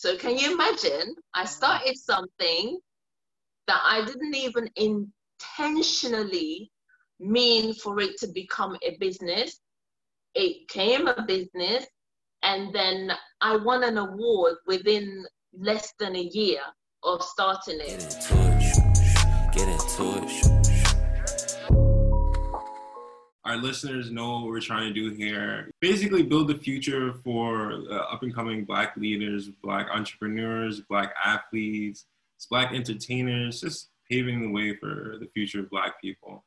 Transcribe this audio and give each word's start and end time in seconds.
So 0.00 0.16
can 0.16 0.38
you 0.38 0.54
imagine? 0.54 1.14
I 1.34 1.44
started 1.44 1.94
something 1.94 2.78
that 3.66 3.82
I 3.84 4.02
didn't 4.02 4.34
even 4.34 4.70
intentionally 4.76 6.72
mean 7.18 7.74
for 7.74 8.00
it 8.00 8.16
to 8.20 8.28
become 8.28 8.78
a 8.82 8.96
business. 8.98 9.60
It 10.34 10.66
came 10.70 11.06
a 11.06 11.22
business, 11.26 11.84
and 12.42 12.74
then 12.74 13.12
I 13.42 13.56
won 13.56 13.84
an 13.84 13.98
award 13.98 14.54
within 14.66 15.26
less 15.52 15.92
than 15.98 16.16
a 16.16 16.22
year 16.32 16.62
of 17.02 17.22
starting 17.22 17.80
it. 17.80 17.98
Get. 19.52 19.52
Get 19.52 19.68
it. 19.68 20.49
Our 23.44 23.56
listeners 23.56 24.10
know 24.10 24.40
what 24.40 24.48
we're 24.48 24.60
trying 24.60 24.92
to 24.92 24.94
do 24.94 25.14
here. 25.14 25.70
Basically, 25.80 26.22
build 26.22 26.48
the 26.48 26.58
future 26.58 27.14
for 27.24 27.72
uh, 27.90 28.12
up 28.12 28.22
and 28.22 28.34
coming 28.34 28.64
Black 28.64 28.96
leaders, 28.96 29.48
Black 29.62 29.88
entrepreneurs, 29.90 30.80
Black 30.82 31.14
athletes, 31.24 32.04
Black 32.50 32.72
entertainers, 32.72 33.62
just 33.62 33.88
paving 34.10 34.42
the 34.42 34.50
way 34.50 34.76
for 34.76 35.16
the 35.20 35.28
future 35.32 35.60
of 35.60 35.70
Black 35.70 36.00
people. 36.00 36.44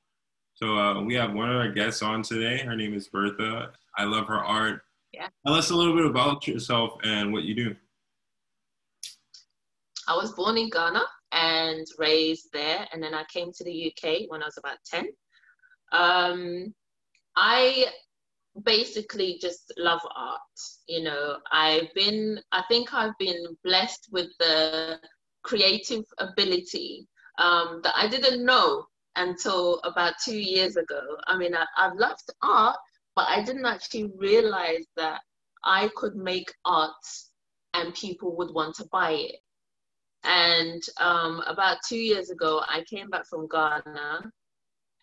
So 0.53 0.77
uh, 0.77 1.02
we 1.02 1.16
have 1.16 1.33
one 1.33 1.49
of 1.49 1.57
our 1.57 1.71
guests 1.71 2.03
on 2.03 2.21
today. 2.21 2.59
Her 2.59 2.75
name 2.75 2.94
is 2.94 3.07
Bertha. 3.07 3.71
I 3.97 4.03
love 4.03 4.27
her 4.27 4.39
art. 4.39 4.81
Yeah. 5.11 5.27
Tell 5.45 5.55
us 5.55 5.71
a 5.71 5.75
little 5.75 5.95
bit 5.95 6.05
about 6.05 6.47
yourself 6.47 6.94
and 7.03 7.33
what 7.33 7.44
you 7.44 7.55
do. 7.55 7.75
I 10.07 10.16
was 10.16 10.31
born 10.33 10.57
in 10.57 10.69
Ghana 10.69 11.03
and 11.31 11.88
raised 11.97 12.49
there, 12.53 12.88
and 12.91 13.02
then 13.02 13.13
I 13.16 13.23
came 13.31 13.52
to 13.52 13.63
the 13.63 13.88
UK 13.91 14.30
when 14.30 14.44
I 14.44 14.45
was 14.45 14.57
about 14.57 14.77
10. 14.85 15.07
Um, 15.91 16.73
I 17.35 17.85
basically 18.63 19.37
just 19.41 19.73
love 19.77 20.01
art. 20.15 20.41
You 20.87 21.03
know, 21.03 21.37
I've 21.51 21.93
been, 21.95 22.39
I 22.51 22.63
think 22.67 22.93
I've 22.93 23.17
been 23.19 23.57
blessed 23.63 24.09
with 24.11 24.27
the 24.39 24.99
creative 25.43 26.05
ability 26.19 27.08
um, 27.39 27.81
that 27.83 27.93
I 27.95 28.08
didn't 28.08 28.45
know 28.45 28.85
until 29.16 29.80
about 29.83 30.13
two 30.23 30.38
years 30.38 30.75
ago. 30.75 31.02
I 31.27 31.38
mean, 31.38 31.55
I, 31.55 31.66
I've 31.77 31.97
loved 31.97 32.30
art, 32.41 32.77
but 33.16 33.27
I 33.27 33.43
didn't 33.43 33.65
actually 33.65 34.11
realize 34.17 34.86
that 34.97 35.21
I 35.63 35.89
could 35.95 36.15
make 36.15 36.52
art 36.65 36.91
and 37.73 37.93
people 37.93 38.36
would 38.38 38.53
want 38.53 38.75
to 38.75 38.86
buy 38.91 39.11
it. 39.11 39.36
And 40.23 40.81
um, 40.99 41.41
about 41.47 41.77
two 41.88 41.97
years 41.97 42.30
ago, 42.30 42.61
I 42.67 42.83
came 42.89 43.09
back 43.09 43.25
from 43.25 43.47
Ghana 43.47 44.31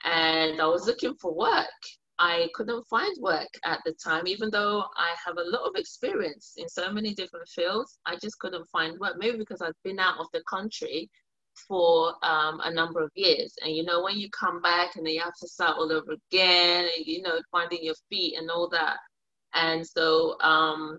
and 0.05 0.61
I 0.61 0.67
was 0.67 0.87
looking 0.87 1.15
for 1.15 1.35
work. 1.35 1.67
I 2.21 2.51
couldn't 2.55 2.87
find 2.87 3.17
work 3.19 3.49
at 3.65 3.81
the 3.87 3.95
time, 3.95 4.27
even 4.27 4.51
though 4.51 4.85
I 4.95 5.15
have 5.25 5.39
a 5.39 5.51
lot 5.51 5.67
of 5.67 5.75
experience 5.75 6.53
in 6.59 6.69
so 6.69 6.93
many 6.93 7.15
different 7.15 7.49
fields. 7.49 7.99
I 8.05 8.17
just 8.17 8.39
couldn't 8.39 8.69
find 8.69 8.99
work, 9.01 9.15
maybe 9.19 9.39
because 9.39 9.63
I'd 9.63 9.73
been 9.85 9.99
out 9.99 10.21
of 10.21 10.27
the 10.35 10.43
country 10.43 11.09
for 11.67 12.15
um, 12.23 12.61
a 12.63 12.71
number 12.71 13.03
of 13.03 13.11
years. 13.15 13.55
And 13.63 13.75
you 13.75 13.85
know, 13.85 14.03
when 14.03 14.19
you 14.19 14.29
come 14.39 14.61
back 14.61 14.97
and 14.97 15.07
then 15.07 15.15
you 15.15 15.23
have 15.23 15.37
to 15.41 15.49
start 15.49 15.79
all 15.79 15.91
over 15.91 16.13
again, 16.13 16.91
and 16.95 17.07
you 17.07 17.23
know, 17.23 17.41
finding 17.51 17.83
your 17.83 17.95
feet 18.11 18.37
and 18.37 18.51
all 18.51 18.69
that. 18.69 18.99
And 19.55 19.87
so 19.87 20.39
um, 20.43 20.99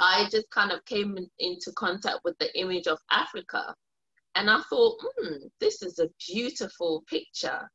I 0.00 0.26
just 0.30 0.48
kind 0.50 0.72
of 0.72 0.82
came 0.86 1.18
in, 1.18 1.28
into 1.38 1.70
contact 1.76 2.20
with 2.24 2.38
the 2.38 2.58
image 2.58 2.86
of 2.86 2.98
Africa. 3.10 3.74
And 4.36 4.48
I 4.48 4.62
thought, 4.70 4.96
hmm, 5.02 5.48
this 5.60 5.82
is 5.82 5.98
a 5.98 6.08
beautiful 6.32 7.04
picture. 7.10 7.68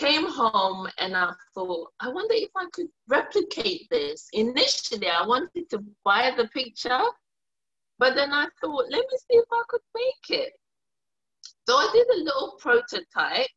Came 0.00 0.26
home 0.30 0.88
and 0.96 1.14
I 1.14 1.30
thought, 1.54 1.92
I 2.00 2.08
wonder 2.08 2.32
if 2.32 2.48
I 2.56 2.64
could 2.72 2.86
replicate 3.06 3.86
this. 3.90 4.28
Initially, 4.32 5.08
I 5.10 5.26
wanted 5.26 5.68
to 5.68 5.84
buy 6.06 6.32
the 6.34 6.48
picture, 6.48 7.02
but 7.98 8.14
then 8.14 8.32
I 8.32 8.46
thought, 8.62 8.86
let 8.88 9.00
me 9.02 9.18
see 9.18 9.36
if 9.36 9.44
I 9.52 9.62
could 9.68 9.82
make 9.94 10.40
it. 10.40 10.54
So 11.68 11.76
I 11.76 11.90
did 11.92 12.06
a 12.08 12.24
little 12.24 12.56
prototype 12.58 13.50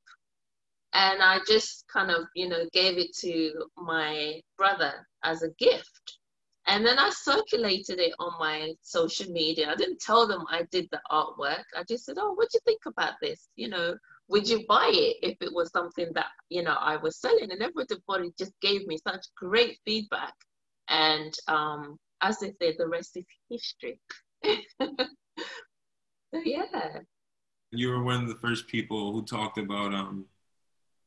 and 0.92 1.22
I 1.24 1.40
just 1.48 1.86
kind 1.88 2.12
of, 2.12 2.26
you 2.36 2.50
know, 2.50 2.66
gave 2.74 2.98
it 2.98 3.16
to 3.22 3.54
my 3.78 4.42
brother 4.58 5.08
as 5.24 5.44
a 5.44 5.50
gift. 5.58 6.20
And 6.68 6.86
then 6.86 7.00
I 7.00 7.10
circulated 7.10 8.00
it 8.00 8.14
on 8.20 8.34
my 8.38 8.74
social 8.82 9.32
media. 9.32 9.72
I 9.72 9.76
didn't 9.76 10.02
tell 10.02 10.28
them 10.28 10.44
I 10.50 10.64
did 10.72 10.90
the 10.92 11.00
artwork. 11.10 11.64
I 11.78 11.84
just 11.88 12.04
said, 12.04 12.18
Oh, 12.20 12.34
what 12.34 12.50
do 12.52 12.58
you 12.58 12.62
think 12.66 12.82
about 12.86 13.14
this? 13.22 13.48
You 13.56 13.70
know, 13.70 13.96
would 14.34 14.50
you 14.50 14.66
buy 14.68 14.90
it 14.92 15.18
if 15.22 15.38
it 15.42 15.54
was 15.54 15.72
something 15.72 16.12
that, 16.16 16.32
you 16.50 16.64
know, 16.64 16.76
I 16.80 16.98
was 16.98 17.22
selling? 17.22 17.52
And 17.52 17.62
everybody 17.62 18.34
just 18.38 18.54
gave 18.62 18.86
me 18.88 18.98
such 19.08 19.26
great 19.38 19.78
feedback. 19.86 20.34
And 20.90 21.34
um, 21.48 21.98
as 22.22 22.40
they 22.40 22.54
say, 22.60 22.76
the 22.78 22.88
rest 22.88 23.16
is 23.16 23.26
history. 23.50 24.00
so, 24.44 26.42
yeah 26.44 27.00
you 27.74 27.90
were 27.90 28.04
one 28.04 28.22
of 28.22 28.30
the 28.30 28.36
first 28.36 28.68
people 28.68 29.12
who 29.12 29.24
talked 29.24 29.58
about 29.58 29.94
um 29.94 30.26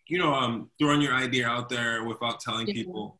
you 0.08 0.18
know 0.18 0.34
um 0.34 0.68
throwing 0.78 1.00
your 1.00 1.14
idea 1.14 1.46
out 1.46 1.68
there 1.68 2.04
without 2.04 2.40
telling 2.40 2.66
people 2.66 3.18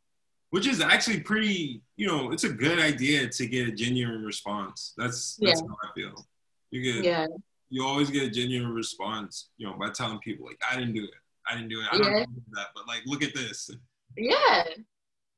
which 0.50 0.66
is 0.66 0.81
actually 0.81 1.21
pretty 1.21 1.81
you 1.97 2.06
know 2.06 2.33
it's 2.33 2.45
a 2.45 2.49
good 2.49 2.78
idea 2.78 3.28
to 3.28 3.47
get 3.47 3.69
a 3.69 3.72
genuine 3.72 4.25
response 4.25 4.95
that's 4.97 5.37
that's 5.41 5.61
yeah. 5.61 5.69
how 5.69 5.77
i 5.89 5.93
feel 5.95 6.27
you 6.71 6.93
get 6.93 7.05
yeah 7.05 7.27
you 7.71 7.84
always 7.84 8.10
get 8.10 8.25
a 8.25 8.31
genuine 8.31 8.72
response 8.72 9.50
you 9.56 9.66
know 9.66 9.75
by 9.78 9.91
telling 9.91 10.19
people 10.21 10.47
like 10.47 10.60
i 10.71 10.77
didn't 10.77 10.94
do 10.94 11.04
it 11.04 11.10
i 11.49 11.54
didn't 11.54 11.69
do 11.69 11.81
it 11.81 11.87
i 11.93 11.97
yeah. 11.97 12.03
don't 12.03 12.34
do 12.34 12.43
that 12.53 12.69
but 12.75 12.87
like 12.87 13.03
look 13.06 13.22
at 13.22 13.34
this 13.34 13.71
yeah 14.16 14.65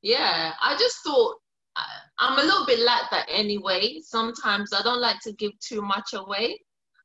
yeah 0.01 0.53
i 0.61 0.75
just 0.77 0.97
thought 1.03 1.35
i'm 2.19 2.37
a 2.37 2.43
little 2.43 2.65
bit 2.65 2.79
like 2.79 3.09
that 3.11 3.25
anyway 3.29 3.99
sometimes 4.01 4.73
i 4.73 4.81
don't 4.81 5.01
like 5.01 5.19
to 5.21 5.31
give 5.33 5.51
too 5.59 5.81
much 5.81 6.13
away 6.13 6.59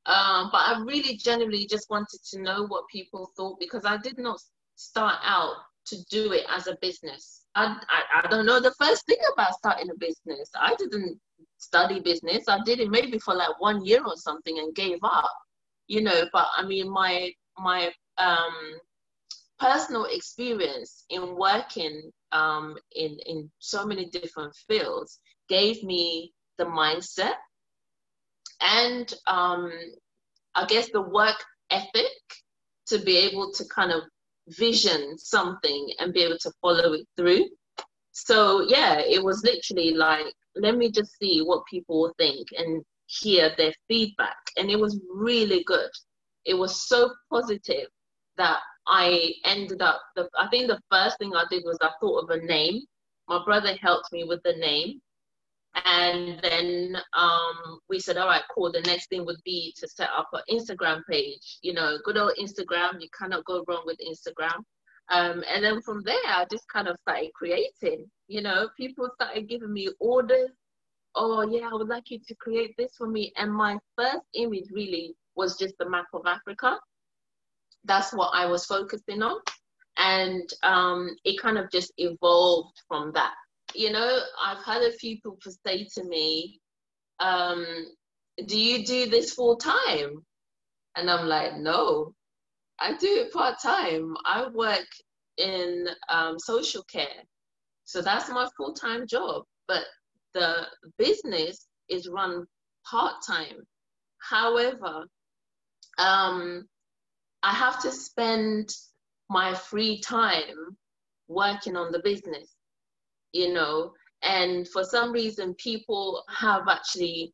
um, 0.06 0.50
but 0.52 0.58
I 0.58 0.82
really 0.84 1.16
genuinely 1.16 1.66
just 1.66 1.88
wanted 1.88 2.20
to 2.30 2.42
know 2.42 2.66
what 2.66 2.84
people 2.88 3.30
thought 3.36 3.58
because 3.58 3.84
I 3.86 3.96
did 3.96 4.18
not 4.18 4.38
start 4.76 5.16
out 5.22 5.54
to 5.86 5.96
do 6.10 6.32
it 6.32 6.44
as 6.50 6.66
a 6.66 6.76
business. 6.82 7.44
I, 7.54 7.78
I, 7.88 8.22
I 8.22 8.28
don't 8.28 8.44
know 8.44 8.60
the 8.60 8.74
first 8.78 9.06
thing 9.06 9.16
about 9.32 9.54
starting 9.54 9.88
a 9.90 9.94
business. 9.94 10.50
I 10.54 10.74
didn't 10.74 11.18
study 11.58 12.00
business. 12.00 12.48
I 12.48 12.58
did 12.64 12.80
it 12.80 12.90
maybe 12.90 13.18
for 13.18 13.34
like 13.34 13.60
one 13.60 13.84
year 13.84 14.04
or 14.04 14.16
something 14.16 14.58
and 14.58 14.74
gave 14.74 14.98
up, 15.02 15.32
you 15.86 16.02
know. 16.02 16.24
But 16.32 16.46
I 16.56 16.66
mean, 16.66 16.90
my 16.90 17.32
my 17.58 17.92
um, 18.18 18.78
personal 19.58 20.04
experience 20.04 21.04
in 21.10 21.36
working 21.36 22.10
um, 22.32 22.76
in 22.94 23.18
in 23.26 23.50
so 23.58 23.86
many 23.86 24.06
different 24.10 24.54
fields 24.68 25.20
gave 25.48 25.82
me 25.82 26.32
the 26.58 26.64
mindset 26.64 27.34
and 28.60 29.12
um, 29.26 29.70
I 30.54 30.64
guess 30.66 30.90
the 30.90 31.02
work 31.02 31.36
ethic 31.70 32.12
to 32.86 32.98
be 32.98 33.16
able 33.18 33.52
to 33.52 33.64
kind 33.66 33.92
of 33.92 34.02
vision 34.48 35.16
something 35.18 35.92
and 35.98 36.12
be 36.12 36.22
able 36.22 36.38
to 36.38 36.52
follow 36.60 36.92
it 36.92 37.06
through. 37.16 37.46
So 38.12 38.62
yeah, 38.62 39.00
it 39.00 39.22
was 39.22 39.42
literally 39.42 39.94
like, 39.94 40.32
let 40.56 40.76
me 40.76 40.90
just 40.90 41.16
see 41.18 41.40
what 41.40 41.66
people 41.66 42.12
think 42.18 42.48
and 42.56 42.82
hear 43.06 43.50
their 43.56 43.72
feedback. 43.88 44.36
And 44.56 44.70
it 44.70 44.78
was 44.78 45.00
really 45.12 45.64
good. 45.64 45.90
It 46.44 46.54
was 46.54 46.88
so 46.88 47.12
positive 47.30 47.88
that 48.36 48.58
I 48.86 49.32
ended 49.44 49.80
up 49.80 50.00
the 50.16 50.28
I 50.38 50.48
think 50.48 50.68
the 50.68 50.80
first 50.90 51.18
thing 51.18 51.32
I 51.34 51.44
did 51.50 51.62
was 51.64 51.78
I 51.80 51.90
thought 52.00 52.24
of 52.24 52.30
a 52.30 52.44
name. 52.44 52.82
My 53.28 53.42
brother 53.44 53.74
helped 53.80 54.12
me 54.12 54.24
with 54.24 54.42
the 54.42 54.54
name. 54.54 55.00
And 55.84 56.38
then 56.40 56.96
um, 57.16 57.80
we 57.88 57.98
said, 57.98 58.16
all 58.16 58.28
right, 58.28 58.42
cool. 58.54 58.70
The 58.70 58.82
next 58.82 59.08
thing 59.08 59.26
would 59.26 59.42
be 59.44 59.74
to 59.78 59.88
set 59.88 60.08
up 60.16 60.28
an 60.32 60.42
Instagram 60.50 61.00
page. 61.10 61.58
You 61.62 61.72
know, 61.72 61.98
good 62.04 62.16
old 62.16 62.34
Instagram. 62.40 63.00
You 63.00 63.08
cannot 63.18 63.44
go 63.44 63.64
wrong 63.66 63.82
with 63.84 63.98
Instagram. 63.98 64.62
Um, 65.10 65.42
and 65.52 65.64
then 65.64 65.82
from 65.82 66.02
there, 66.04 66.14
I 66.26 66.46
just 66.50 66.64
kind 66.72 66.86
of 66.86 66.96
started 67.02 67.30
creating. 67.34 68.06
You 68.28 68.42
know, 68.42 68.68
people 68.76 69.08
started 69.14 69.48
giving 69.48 69.72
me 69.72 69.88
orders. 70.00 70.50
Oh, 71.14 71.42
yeah, 71.42 71.68
I 71.70 71.74
would 71.74 71.88
like 71.88 72.10
you 72.10 72.18
to 72.26 72.34
create 72.36 72.74
this 72.76 72.92
for 72.96 73.06
me. 73.06 73.32
And 73.36 73.52
my 73.52 73.78
first 73.96 74.24
image 74.34 74.66
really 74.72 75.14
was 75.36 75.56
just 75.56 75.74
the 75.78 75.88
map 75.88 76.06
of 76.12 76.22
Africa. 76.26 76.78
That's 77.84 78.12
what 78.12 78.30
I 78.34 78.46
was 78.46 78.64
focusing 78.64 79.22
on. 79.22 79.36
And 79.96 80.48
um, 80.62 81.10
it 81.24 81.40
kind 81.40 81.58
of 81.58 81.70
just 81.70 81.92
evolved 81.98 82.80
from 82.88 83.12
that 83.12 83.34
you 83.74 83.90
know, 83.90 84.20
I've 84.42 84.62
had 84.64 84.82
a 84.82 84.92
few 84.92 85.16
people 85.16 85.38
say 85.66 85.86
to 85.94 86.04
me, 86.04 86.60
um, 87.20 87.66
do 88.46 88.58
you 88.58 88.84
do 88.84 89.10
this 89.10 89.32
full 89.32 89.56
time? 89.56 90.24
And 90.96 91.10
I'm 91.10 91.26
like, 91.26 91.56
no, 91.56 92.14
I 92.78 92.96
do 92.96 93.06
it 93.06 93.32
part 93.32 93.56
time. 93.60 94.14
I 94.24 94.46
work 94.48 94.86
in 95.38 95.88
um, 96.08 96.38
social 96.38 96.84
care. 96.84 97.24
So 97.84 98.02
that's 98.02 98.28
my 98.30 98.48
full 98.56 98.74
time 98.74 99.06
job. 99.06 99.44
But 99.68 99.84
the 100.34 100.66
business 100.98 101.66
is 101.88 102.08
run 102.08 102.46
part 102.88 103.14
time. 103.26 103.66
However, 104.18 105.06
um, 105.98 106.66
I 107.42 107.52
have 107.52 107.80
to 107.82 107.92
spend 107.92 108.74
my 109.30 109.54
free 109.54 110.00
time 110.00 110.76
working 111.28 111.76
on 111.76 111.92
the 111.92 112.00
business 112.00 112.54
you 113.32 113.52
know 113.52 113.92
and 114.22 114.66
for 114.68 114.84
some 114.84 115.12
reason 115.12 115.54
people 115.54 116.22
have 116.28 116.68
actually 116.68 117.32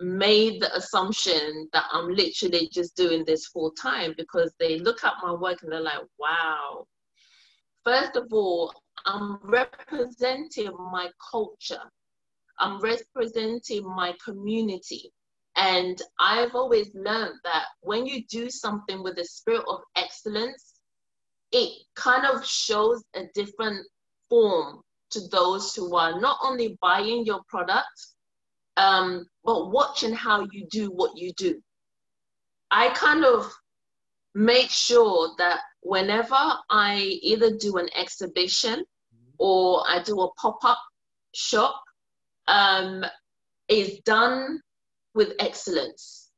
made 0.00 0.60
the 0.60 0.74
assumption 0.76 1.68
that 1.72 1.84
I'm 1.92 2.08
literally 2.08 2.68
just 2.72 2.96
doing 2.96 3.24
this 3.24 3.46
full 3.46 3.72
time 3.72 4.14
because 4.16 4.52
they 4.60 4.78
look 4.78 5.02
at 5.02 5.14
my 5.22 5.32
work 5.32 5.62
and 5.62 5.72
they're 5.72 5.80
like, 5.80 6.02
wow. 6.18 6.86
First 7.84 8.16
of 8.16 8.32
all, 8.32 8.72
I'm 9.06 9.38
representing 9.42 10.70
my 10.92 11.10
culture. 11.30 11.82
I'm 12.58 12.80
representing 12.80 13.84
my 13.84 14.14
community. 14.24 15.12
And 15.56 16.00
I've 16.20 16.54
always 16.54 16.90
learned 16.94 17.34
that 17.44 17.64
when 17.80 18.06
you 18.06 18.24
do 18.26 18.50
something 18.50 19.02
with 19.02 19.18
a 19.18 19.24
spirit 19.24 19.64
of 19.68 19.80
excellence, 19.96 20.74
it 21.52 21.82
kind 21.94 22.26
of 22.26 22.44
shows 22.44 23.02
a 23.14 23.24
different 23.34 23.86
form 24.28 24.80
to 25.10 25.20
those 25.28 25.74
who 25.74 25.96
are 25.96 26.20
not 26.20 26.38
only 26.42 26.78
buying 26.80 27.24
your 27.24 27.40
product, 27.48 28.06
um, 28.76 29.26
but 29.44 29.70
watching 29.70 30.12
how 30.12 30.46
you 30.52 30.66
do 30.70 30.90
what 30.90 31.16
you 31.16 31.32
do. 31.32 31.60
I 32.70 32.90
kind 32.90 33.24
of 33.24 33.50
make 34.34 34.70
sure 34.70 35.30
that 35.38 35.60
whenever 35.82 36.36
I 36.70 37.18
either 37.22 37.56
do 37.56 37.76
an 37.76 37.88
exhibition 37.96 38.84
or 39.38 39.84
I 39.88 40.02
do 40.02 40.20
a 40.20 40.32
pop 40.34 40.58
up 40.64 40.78
shop, 41.34 41.82
um, 42.46 43.04
is 43.68 44.00
done 44.00 44.60
with 45.14 45.34
excellence. 45.38 46.30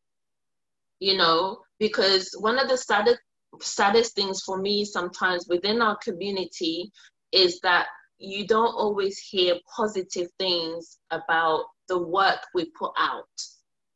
You 0.98 1.16
know, 1.16 1.60
because 1.78 2.34
one 2.38 2.58
of 2.58 2.68
the 2.68 2.76
saddest, 2.76 3.20
saddest 3.60 4.14
things 4.14 4.42
for 4.42 4.58
me 4.58 4.84
sometimes 4.84 5.46
within 5.48 5.80
our 5.80 5.96
community 5.96 6.92
is 7.32 7.60
that 7.60 7.86
you 8.18 8.46
don't 8.46 8.74
always 8.74 9.18
hear 9.18 9.54
positive 9.74 10.28
things 10.38 10.98
about 11.10 11.64
the 11.88 11.98
work 11.98 12.40
we 12.54 12.66
put 12.78 12.92
out. 12.98 13.24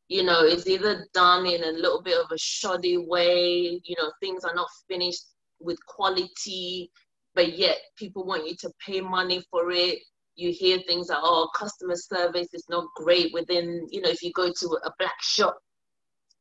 You 0.09 0.23
know, 0.23 0.41
it's 0.45 0.67
either 0.67 1.07
done 1.13 1.47
in 1.47 1.63
a 1.63 1.73
little 1.73 2.03
bit 2.03 2.19
of 2.19 2.31
a 2.31 2.39
shoddy 2.39 2.97
way, 2.97 3.81
you 3.85 3.97
know, 3.99 4.13
things 4.21 4.45
are 4.45 4.55
not 4.55 4.69
finished 4.89 5.25
with 5.65 5.85
quality, 5.87 6.91
but 7.35 7.57
yet 7.59 7.79
people 7.97 8.25
want 8.25 8.47
you 8.47 8.55
to 8.61 8.71
pay 8.85 9.01
money 9.01 9.43
for 9.51 9.71
it. 9.71 9.99
You 10.37 10.53
hear 10.53 10.79
things 10.87 11.09
like, 11.09 11.19
oh, 11.23 11.49
customer 11.57 11.97
service 11.97 12.49
is 12.53 12.65
not 12.69 12.87
great 12.97 13.33
within, 13.33 13.87
you 13.91 14.01
know, 14.01 14.11
if 14.11 14.23
you 14.23 14.33
go 14.33 14.53
to 14.53 14.79
a 14.85 14.93
black 14.99 15.21
shop 15.23 15.57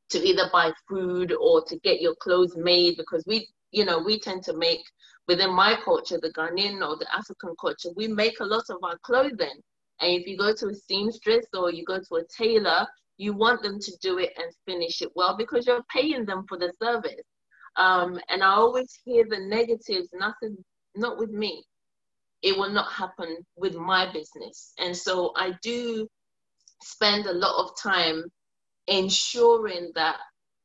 to 0.10 0.20
either 0.20 0.50
buy 0.52 0.72
food 0.90 1.34
or 1.40 1.64
to 1.66 1.80
get 1.80 2.02
your 2.02 2.16
clothes 2.16 2.56
made, 2.56 2.98
because 2.98 3.24
we, 3.28 3.48
you 3.72 3.86
know, 3.86 4.00
we 4.00 4.20
tend 4.20 4.44
to 4.44 4.58
make 4.58 4.82
within 5.28 5.54
my 5.54 5.78
culture, 5.84 6.20
the 6.22 6.32
Ghanaian 6.34 6.88
or 6.88 6.98
the 6.98 7.08
African 7.14 7.56
culture, 7.60 7.90
we 7.96 8.08
make 8.08 8.40
a 8.40 8.46
lot 8.46 8.66
of 8.70 8.78
our 8.84 8.98
clothing. 9.04 9.60
And 10.02 10.12
if 10.12 10.28
you 10.28 10.38
go 10.38 10.54
to 10.54 10.68
a 10.68 10.76
seamstress 10.76 11.46
or 11.54 11.72
you 11.72 11.86
go 11.86 12.00
to 12.00 12.16
a 12.16 12.24
tailor, 12.36 12.86
you 13.18 13.34
want 13.34 13.62
them 13.62 13.80
to 13.80 13.92
do 14.02 14.18
it 14.18 14.34
and 14.38 14.54
finish 14.66 15.02
it 15.02 15.10
well 15.16 15.38
because 15.38 15.66
you're 15.66 15.86
paying 15.94 16.26
them 16.26 16.46
for 16.48 16.58
the 16.58 16.74
service. 16.82 17.26
Um, 17.78 18.20
and 18.30 18.44
I 18.44 18.48
always 18.50 19.00
hear 19.04 19.26
the 19.28 19.40
negatives, 19.40 20.10
nothing, 20.14 20.58
not 20.96 21.18
with 21.18 21.32
me. 21.32 21.64
It 22.42 22.58
will 22.58 22.70
not 22.70 22.92
happen 22.92 23.38
with 23.56 23.76
my 23.76 24.12
business. 24.12 24.74
And 24.80 24.96
so 24.96 25.34
I 25.36 25.54
do 25.62 26.08
spend 26.82 27.26
a 27.26 27.34
lot 27.34 27.64
of 27.64 27.72
time 27.82 28.26
ensuring 28.88 29.92
that 29.96 30.18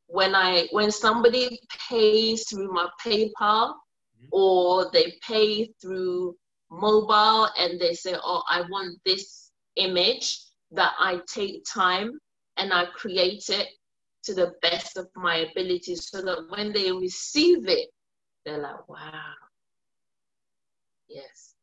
when 0.09 0.35
I 0.35 0.67
when 0.73 0.91
somebody 0.91 1.61
pays 1.89 2.49
through 2.49 2.73
my 2.73 2.89
PayPal 3.05 3.75
or 4.33 4.91
they 4.93 5.15
pay 5.27 5.71
through 5.81 6.35
mobile 6.71 7.49
and 7.59 7.81
they 7.81 7.95
say, 7.95 8.17
Oh, 8.17 8.43
I 8.49 8.63
want 8.63 8.99
this 9.05 9.51
image 9.77 10.41
that 10.73 10.93
I 10.99 11.21
take 11.33 11.65
time 11.65 12.19
and 12.57 12.73
I 12.73 12.87
create 12.87 13.45
it 13.49 13.69
to 14.25 14.35
the 14.35 14.55
best 14.63 14.97
of 14.97 15.09
my 15.17 15.47
ability 15.51 15.97
so 15.97 16.23
that 16.23 16.47
when 16.51 16.73
they 16.73 16.93
receive 16.93 17.69
it, 17.69 17.89
they're 18.45 18.59
like, 18.59 18.89
Wow, 18.89 19.33
yes, 21.09 21.55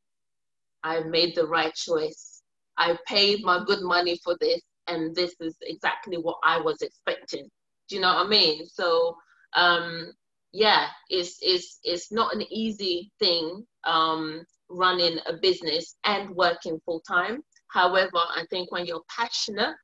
I 0.84 1.02
made 1.02 1.36
the 1.36 1.48
right 1.48 1.74
choice. 1.74 2.42
I 2.78 2.98
paid 3.07 3.44
my 3.44 3.63
good 3.66 3.81
money 3.81 4.19
for 4.24 4.38
this, 4.40 4.62
and 4.88 5.16
this 5.16 5.34
is 5.40 5.56
exactly 5.62 6.18
what 6.18 6.38
I 6.44 6.60
was 6.60 6.81
expecting. 6.81 7.50
Do 7.90 7.96
you 7.96 8.02
know 8.02 8.13
what 8.13 8.25
I 8.25 8.30
mean? 8.30 8.68
So, 8.68 9.16
um, 9.54 10.12
yeah, 10.51 10.88
it's 11.10 11.38
it's 11.42 11.80
it's 11.84 12.12
not 12.12 12.34
an 12.36 12.44
easy 12.51 13.12
thing 13.19 13.66
um, 13.86 14.44
running 14.69 15.19
a 15.28 15.34
business 15.42 15.96
and 16.06 16.30
working 16.36 16.80
full 16.86 17.01
time. 17.01 17.42
However, 17.68 18.18
I 18.18 18.46
think 18.50 18.72
when 18.72 18.86
you're 18.86 19.04
passionate 19.10 19.75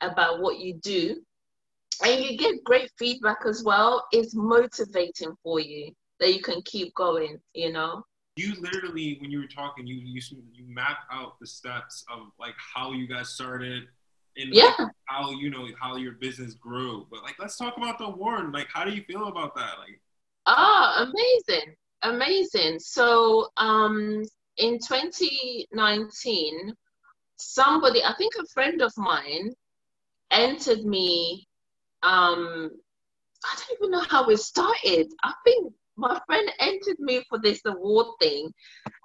about 0.00 0.40
what 0.40 0.58
you 0.58 0.74
do 0.82 1.16
and 2.02 2.24
you 2.24 2.36
get 2.36 2.64
great 2.64 2.90
feedback 2.98 3.38
as 3.46 3.62
well, 3.64 4.06
it's 4.12 4.34
motivating 4.34 5.34
for 5.42 5.60
you 5.60 5.92
that 6.18 6.34
you 6.34 6.42
can 6.42 6.62
keep 6.62 6.94
going. 6.94 7.38
You 7.54 7.72
know. 7.72 8.04
You 8.36 8.54
literally, 8.60 9.18
when 9.20 9.30
you 9.30 9.40
were 9.40 9.46
talking, 9.46 9.86
you 9.86 9.96
you 9.96 10.20
you 10.52 10.64
map 10.66 10.98
out 11.12 11.38
the 11.40 11.46
steps 11.46 12.04
of 12.10 12.28
like 12.38 12.54
how 12.74 12.92
you 12.92 13.06
guys 13.06 13.30
started 13.30 13.84
and 14.36 14.54
yeah. 14.54 14.72
Like 14.78 14.88
how 15.06 15.30
you 15.32 15.50
know 15.50 15.66
how 15.80 15.96
your 15.96 16.12
business 16.12 16.54
grew. 16.54 17.06
But 17.10 17.22
like, 17.22 17.36
let's 17.38 17.56
talk 17.56 17.76
about 17.76 17.98
the 17.98 18.04
award. 18.04 18.52
Like, 18.52 18.68
how 18.72 18.84
do 18.84 18.92
you 18.92 19.02
feel 19.02 19.26
about 19.26 19.54
that? 19.56 19.78
Like, 19.78 20.00
Ah, 20.46 21.06
amazing, 21.08 21.74
amazing. 22.02 22.78
So 22.78 23.48
um, 23.56 24.22
in 24.56 24.78
2019, 24.78 26.74
somebody, 27.36 28.02
I 28.02 28.14
think 28.16 28.34
a 28.38 28.46
friend 28.46 28.82
of 28.82 28.92
mine, 28.96 29.52
entered 30.30 30.84
me. 30.84 31.46
Um, 32.02 32.70
I 33.44 33.56
don't 33.56 33.78
even 33.78 33.90
know 33.90 34.04
how 34.08 34.28
it 34.28 34.38
started. 34.38 35.12
I 35.22 35.32
think 35.44 35.72
my 35.96 36.20
friend 36.26 36.50
entered 36.60 36.98
me 36.98 37.24
for 37.28 37.38
this 37.38 37.60
award 37.66 38.06
thing, 38.20 38.52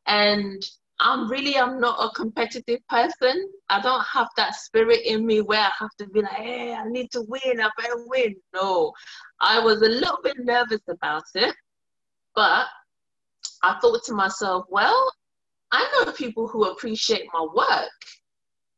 and 0.08 0.62
I'm 1.00 1.30
really 1.30 1.58
I'm 1.58 1.80
not 1.80 2.00
a 2.00 2.10
competitive 2.16 2.80
person. 2.88 3.50
I 3.70 3.82
don't 3.82 4.06
have 4.14 4.30
that 4.38 4.56
spirit 4.56 5.02
in 5.06 5.26
me 5.26 5.42
where 5.42 5.62
I 5.62 5.72
have 5.80 5.96
to 6.00 6.08
be 6.08 6.22
like, 6.22 6.32
hey, 6.32 6.74
I 6.74 6.88
need 6.88 7.12
to 7.12 7.22
win, 7.28 7.60
I 7.62 7.70
better 7.78 8.06
win. 8.08 8.36
No, 8.54 8.94
I 9.42 9.60
was 9.60 9.82
a 9.82 9.90
little 9.90 10.20
bit 10.24 10.38
nervous 10.40 10.82
about 10.88 11.24
it, 11.36 11.54
but 12.34 12.66
I 13.64 13.78
thought 13.82 14.04
to 14.06 14.14
myself, 14.14 14.66
well, 14.70 15.12
I 15.72 16.04
know 16.06 16.12
people 16.14 16.48
who 16.48 16.66
appreciate 16.66 17.28
my 17.34 17.46
work. 17.54 17.90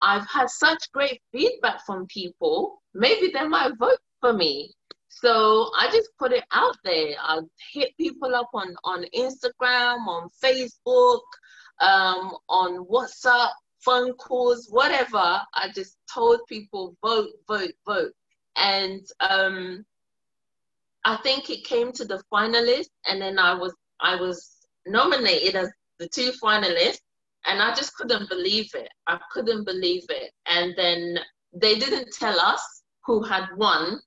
I've 0.02 0.28
had 0.28 0.50
such 0.50 0.92
great 0.92 1.22
feedback 1.32 1.86
from 1.86 2.06
people. 2.08 2.82
Maybe 2.94 3.32
they 3.32 3.48
might 3.48 3.78
vote 3.78 4.00
for 4.20 4.34
me. 4.34 4.74
So 5.10 5.72
I 5.78 5.90
just 5.92 6.10
put 6.20 6.32
it 6.32 6.44
out 6.52 6.76
there. 6.84 7.16
I 7.20 7.40
hit 7.74 7.98
people 7.98 8.36
up 8.36 8.50
on, 8.54 8.76
on 8.84 9.06
Instagram, 9.16 10.08
on 10.08 10.30
Facebook, 10.44 11.22
um, 11.80 12.36
on 12.50 12.86
WhatsApp, 12.86 13.50
phone 13.80 14.14
calls, 14.14 14.68
whatever. 14.70 15.42
I 15.54 15.70
just 15.74 15.98
told 16.14 16.42
people 16.48 16.96
vote, 17.02 17.30
vote, 17.48 17.74
vote. 17.86 18.12
And 18.56 19.02
um, 19.20 19.86
I 21.06 21.16
think 21.18 21.50
it 21.50 21.64
came 21.64 21.92
to 21.94 22.06
the 22.06 22.22
finalists, 22.34 22.90
and 23.08 23.22
then 23.22 23.40
I 23.40 23.54
was 23.54 23.74
I 24.02 24.16
was 24.16 24.58
nominated 24.86 25.56
as 25.56 25.72
the 26.00 26.10
two 26.10 26.32
finalists, 26.44 27.00
and 27.46 27.62
I 27.62 27.74
just 27.74 27.96
couldn't 27.96 28.30
believe 28.30 28.70
it. 28.74 28.90
I 29.08 29.20
couldn't 29.32 29.64
believe 29.64 30.04
it. 30.10 30.32
And 30.48 30.74
then 30.76 31.20
they 31.54 31.80
didn't 31.80 32.12
tell 32.14 32.40
us 32.40 32.77
who 33.08 33.24
had 33.24 33.48
won 33.56 34.00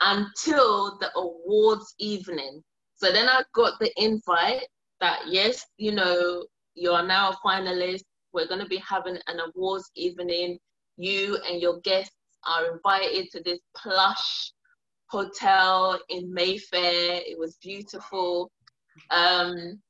until 0.00 0.98
the 0.98 1.10
awards 1.16 1.94
evening. 1.98 2.62
So 2.94 3.10
then 3.10 3.26
I 3.26 3.42
got 3.54 3.80
the 3.80 3.90
invite 3.96 4.66
that 5.00 5.20
yes, 5.26 5.64
you 5.78 5.92
know, 5.92 6.44
you 6.74 6.92
are 6.92 7.06
now 7.06 7.30
a 7.30 7.36
finalist. 7.46 8.04
We're 8.32 8.46
going 8.46 8.60
to 8.60 8.68
be 8.68 8.82
having 8.86 9.16
an 9.26 9.40
awards 9.40 9.90
evening. 9.96 10.58
You 10.98 11.38
and 11.48 11.60
your 11.60 11.80
guests 11.80 12.14
are 12.46 12.72
invited 12.72 13.30
to 13.32 13.42
this 13.42 13.60
plush 13.76 14.52
hotel 15.06 15.98
in 16.10 16.32
Mayfair. 16.32 17.22
It 17.26 17.38
was 17.38 17.56
beautiful. 17.62 18.50
Um, 19.10 19.80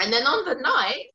and 0.00 0.12
then 0.12 0.26
on 0.26 0.44
the 0.44 0.60
night, 0.60 1.06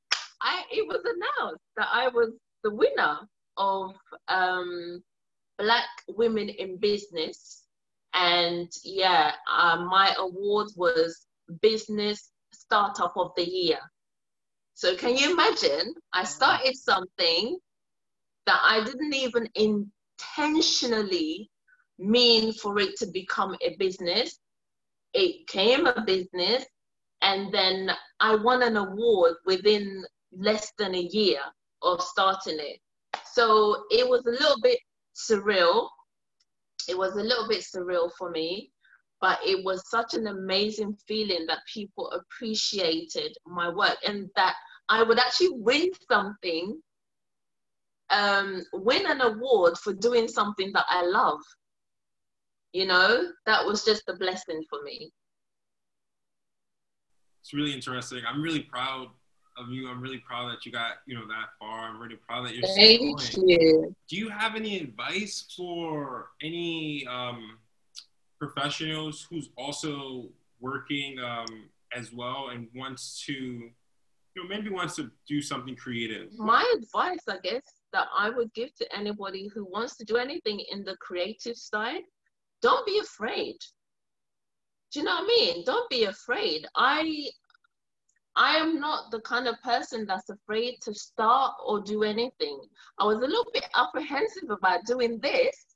I 0.41 0.63
it 0.71 0.87
was 0.87 1.01
announced 1.03 1.63
that 1.75 1.89
I 1.91 2.07
was 2.07 2.31
the 2.63 2.73
winner 2.73 3.19
of 3.57 3.93
um, 4.29 5.03
Black 5.59 5.89
Women 6.07 6.49
in 6.49 6.77
Business. 6.77 7.63
And 8.13 8.71
yeah, 8.83 9.33
uh, 9.51 9.85
my 9.87 10.15
award 10.17 10.69
was 10.75 11.27
Business 11.61 12.31
Startup 12.53 13.13
of 13.15 13.31
the 13.35 13.47
Year. 13.47 13.79
So 14.73 14.95
can 14.95 15.15
you 15.15 15.31
imagine? 15.33 15.93
I 16.13 16.23
started 16.23 16.75
something 16.75 17.59
that 18.45 18.61
I 18.63 18.83
didn't 18.83 19.13
even 19.13 19.47
intentionally 19.55 21.51
mean 21.99 22.53
for 22.53 22.79
it 22.79 22.97
to 22.99 23.07
become 23.07 23.55
a 23.61 23.75
business. 23.77 24.39
It 25.13 25.47
came 25.47 25.85
a 25.85 26.01
business, 26.01 26.65
and 27.21 27.53
then 27.53 27.91
I 28.21 28.35
won 28.35 28.63
an 28.63 28.77
award 28.77 29.35
within 29.45 30.05
less 30.31 30.71
than 30.77 30.95
a 30.95 31.01
year 31.01 31.41
of 31.81 32.01
starting 32.01 32.57
it. 32.59 32.79
So 33.33 33.83
it 33.91 34.07
was 34.07 34.25
a 34.25 34.31
little 34.31 34.61
bit 34.61 34.79
surreal. 35.19 35.89
it 36.87 36.97
was 36.97 37.13
a 37.13 37.23
little 37.23 37.47
bit 37.47 37.61
surreal 37.61 38.09
for 38.17 38.31
me, 38.31 38.71
but 39.21 39.39
it 39.45 39.63
was 39.63 39.89
such 39.89 40.13
an 40.13 40.27
amazing 40.27 40.97
feeling 41.07 41.45
that 41.47 41.59
people 41.71 42.11
appreciated 42.11 43.35
my 43.45 43.69
work 43.69 43.97
and 44.05 44.29
that 44.35 44.55
I 44.87 45.03
would 45.03 45.19
actually 45.19 45.51
win 45.51 45.89
something, 46.09 46.81
um, 48.09 48.63
win 48.73 49.05
an 49.05 49.21
award 49.21 49.77
for 49.77 49.93
doing 49.93 50.27
something 50.27 50.71
that 50.73 50.85
I 50.87 51.05
love. 51.05 51.41
You 52.73 52.85
know, 52.85 53.31
that 53.45 53.65
was 53.65 53.83
just 53.83 54.03
a 54.07 54.15
blessing 54.15 54.63
for 54.69 54.81
me. 54.83 55.11
It's 57.41 57.53
really 57.53 57.73
interesting. 57.73 58.23
I'm 58.27 58.41
really 58.41 58.61
proud 58.61 59.07
of 59.59 59.69
you. 59.69 59.89
I'm 59.89 60.01
really 60.01 60.19
proud 60.19 60.51
that 60.51 60.65
you 60.65 60.71
got, 60.71 60.97
you 61.05 61.15
know, 61.15 61.27
that 61.27 61.49
far. 61.59 61.87
I'm 61.87 61.99
really 61.99 62.15
proud 62.15 62.45
that 62.45 62.55
you're 62.55 62.67
Thank 62.75 63.37
you. 63.37 63.95
Do 64.07 64.15
you 64.15 64.29
have 64.29 64.55
any 64.55 64.79
advice 64.79 65.45
for 65.55 66.29
any 66.41 67.05
um, 67.07 67.57
professionals 68.39 69.27
who's 69.29 69.49
also 69.57 70.29
working 70.59 71.19
um, 71.19 71.69
as 71.93 72.13
well 72.13 72.49
and 72.51 72.67
wants 72.75 73.23
to, 73.25 73.33
you 73.33 73.71
know, 74.35 74.47
maybe 74.47 74.69
wants 74.69 74.95
to 74.95 75.11
do 75.27 75.41
something 75.41 75.75
creative? 75.75 76.31
My 76.37 76.65
advice, 76.77 77.23
I 77.27 77.37
guess, 77.43 77.63
that 77.93 78.07
I 78.17 78.29
would 78.29 78.53
give 78.53 78.73
to 78.75 78.95
anybody 78.95 79.49
who 79.53 79.65
wants 79.65 79.97
to 79.97 80.05
do 80.05 80.17
anything 80.17 80.63
in 80.71 80.83
the 80.83 80.95
creative 80.97 81.57
side, 81.57 82.01
don't 82.61 82.85
be 82.85 82.99
afraid. 82.99 83.55
Do 84.91 84.99
you 84.99 85.05
know 85.05 85.15
what 85.15 85.23
I 85.23 85.27
mean? 85.27 85.63
Don't 85.65 85.89
be 85.89 86.05
afraid. 86.05 86.65
I 86.75 87.29
I 88.39 88.55
am 88.55 88.79
not 88.79 89.11
the 89.11 89.19
kind 89.19 89.49
of 89.49 89.61
person 89.63 90.05
that's 90.07 90.29
afraid 90.29 90.77
to 90.83 90.93
start 90.93 91.55
or 91.63 91.81
do 91.81 92.03
anything. 92.03 92.61
I 92.97 93.03
was 93.03 93.17
a 93.17 93.27
little 93.27 93.45
bit 93.53 93.65
apprehensive 93.75 94.49
about 94.49 94.85
doing 94.85 95.19
this 95.19 95.75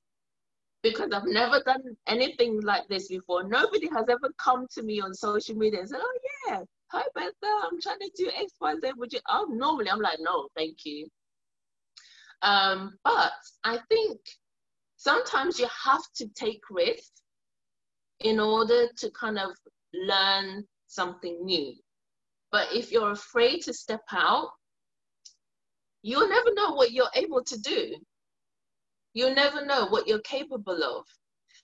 because 0.81 1.11
I've 1.11 1.25
never 1.25 1.61
done 1.65 1.83
anything 2.07 2.61
like 2.61 2.87
this 2.87 3.09
before. 3.09 3.43
Nobody 3.43 3.89
has 3.89 4.05
ever 4.07 4.31
come 4.37 4.65
to 4.75 4.81
me 4.81 5.01
on 5.01 5.13
social 5.13 5.55
media 5.55 5.81
and 5.81 5.89
said, 5.89 5.99
Oh, 6.01 6.19
yeah, 6.47 6.61
hi, 6.87 7.03
Bertha, 7.13 7.33
I'm 7.43 7.81
trying 7.81 7.99
to 7.99 8.11
do 8.15 8.31
X, 8.33 8.53
Y, 8.61 8.75
Z. 8.81 8.91
Would 8.95 9.11
you? 9.11 9.19
Oh, 9.27 9.45
normally 9.49 9.89
I'm 9.89 9.99
like, 9.99 10.19
No, 10.21 10.47
thank 10.55 10.85
you. 10.85 11.09
Um, 12.43 12.97
but 13.03 13.33
I 13.65 13.79
think 13.89 14.21
sometimes 14.95 15.59
you 15.59 15.67
have 15.83 16.03
to 16.15 16.29
take 16.29 16.61
risks 16.71 17.23
in 18.21 18.39
order 18.39 18.87
to 18.99 19.11
kind 19.11 19.37
of 19.37 19.51
learn 19.93 20.63
something 20.87 21.43
new. 21.43 21.73
But 22.53 22.67
if 22.71 22.91
you're 22.91 23.11
afraid 23.11 23.63
to 23.63 23.73
step 23.73 24.03
out, 24.11 24.51
you'll 26.03 26.29
never 26.29 26.53
know 26.53 26.73
what 26.73 26.91
you're 26.91 27.15
able 27.15 27.43
to 27.43 27.59
do. 27.59 27.95
You'll 29.15 29.33
never 29.33 29.65
know 29.65 29.87
what 29.87 30.07
you're 30.07 30.19
capable 30.19 30.83
of. 30.83 31.03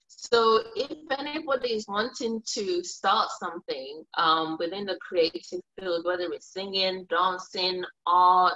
So 0.08 0.64
if 0.76 0.98
anybody 1.12 1.74
is 1.74 1.86
wanting 1.88 2.42
to 2.54 2.84
start 2.84 3.30
something 3.40 4.04
um, 4.18 4.58
within 4.60 4.88
the 4.88 4.98
creative 5.00 5.62
field, 5.80 6.06
whether 6.06 6.34
it's 6.34 6.52
singing, 6.52 7.06
dancing, 7.08 7.84
art, 8.08 8.56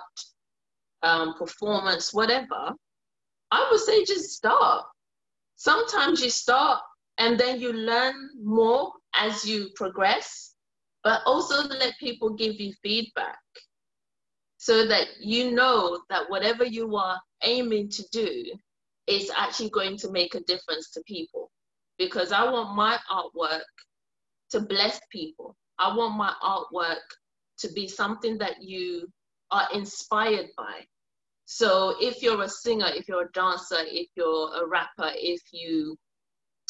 um, 1.04 1.36
performance, 1.36 2.16
whatever, 2.16 2.74
I 3.52 3.68
would 3.70 3.80
say 3.80 4.04
just 4.06 4.32
start. 4.32 4.86
Sometimes 5.56 6.24
you 6.24 6.32
start 6.32 6.82
and 7.20 7.40
then 7.40 7.62
you 7.62 7.74
learn 7.74 8.16
more 8.42 8.92
as 9.16 9.46
you 9.46 9.70
progress, 9.76 10.53
but 11.04 11.22
also 11.26 11.68
let 11.68 11.98
people 12.00 12.30
give 12.30 12.60
you 12.60 12.74
feedback 12.82 13.38
so 14.58 14.88
that 14.88 15.08
you 15.20 15.52
know 15.52 16.02
that 16.10 16.30
whatever 16.30 16.64
you 16.64 16.96
are 16.96 17.20
aiming 17.44 17.90
to 17.90 18.04
do 18.12 18.46
is 19.08 19.30
actually 19.36 19.70
going 19.70 19.98
to 19.98 20.10
make 20.12 20.36
a 20.36 20.40
difference 20.42 20.90
to 20.92 21.04
people. 21.06 21.52
Because 21.98 22.32
I 22.32 22.50
want 22.50 22.76
my 22.76 22.98
artwork 23.12 23.62
to 24.52 24.62
bless 24.62 25.02
people. 25.12 25.56
I 25.80 25.96
want 25.96 26.16
my 26.16 26.34
artwork 26.42 27.04
to 27.60 27.72
be 27.74 27.88
something 27.88 28.38
that 28.38 28.64
you 28.64 29.08
are 29.52 29.68
inspired 29.74 30.48
by. 30.58 30.86
So 31.46 31.96
if 32.00 32.24
you're 32.24 32.42
a 32.42 32.50
singer, 32.50 32.88
if 32.88 33.08
you're 33.08 33.26
a 33.26 33.32
dancer, 33.34 33.80
if 33.82 34.08
you're 34.16 34.56
a 34.56 34.68
rapper, 34.68 35.12
if 35.16 35.42
you 35.52 35.98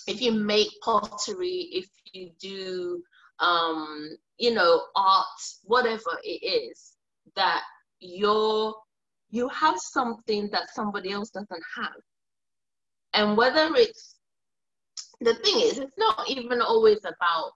if 0.08 0.22
you 0.22 0.32
make 0.32 0.68
pottery, 0.84 1.70
if 1.72 1.88
you 2.12 2.32
do 2.42 3.02
um, 3.40 4.10
you 4.38 4.54
know, 4.54 4.82
art, 4.96 5.26
whatever 5.64 6.18
it 6.24 6.44
is, 6.46 6.94
that 7.36 7.62
you're 8.00 8.74
you 9.30 9.48
have 9.50 9.80
something 9.80 10.48
that 10.52 10.70
somebody 10.74 11.12
else 11.12 11.32
doesn't 11.32 11.64
have. 11.76 12.02
And 13.14 13.36
whether 13.36 13.74
it's 13.76 14.20
the 15.22 15.34
thing 15.36 15.60
is, 15.62 15.80
it's 15.80 15.98
not 15.98 16.30
even 16.30 16.62
always 16.62 17.00
about 17.00 17.52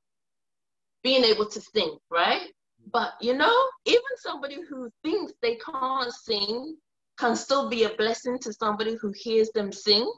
being 1.03 1.23
able 1.23 1.45
to 1.47 1.61
sing, 1.61 1.97
right? 2.09 2.47
But 2.91 3.13
you 3.21 3.33
know, 3.35 3.55
even 3.85 4.01
somebody 4.17 4.57
who 4.67 4.89
thinks 5.03 5.33
they 5.41 5.55
can't 5.55 6.11
sing 6.11 6.77
can 7.19 7.35
still 7.35 7.69
be 7.69 7.83
a 7.83 7.95
blessing 7.95 8.39
to 8.39 8.53
somebody 8.53 8.95
who 8.95 9.11
hears 9.15 9.49
them 9.51 9.71
sing 9.71 10.11